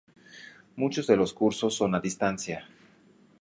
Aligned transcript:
Muchos 0.77 1.05
de 1.05 1.15
los 1.15 1.31
cursos 1.31 1.75
son 1.75 1.93
a 1.93 1.99
distancia. 1.99 2.67